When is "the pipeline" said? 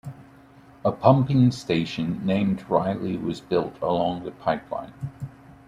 4.23-4.93